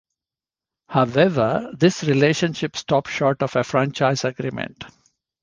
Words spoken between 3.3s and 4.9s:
of a franchise agreement.